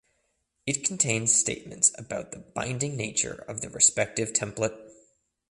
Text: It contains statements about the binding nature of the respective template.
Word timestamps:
It 0.65 0.83
contains 0.83 1.31
statements 1.39 1.91
about 1.95 2.31
the 2.31 2.39
binding 2.39 2.97
nature 2.97 3.45
of 3.47 3.61
the 3.61 3.69
respective 3.69 4.33
template. 4.33 4.75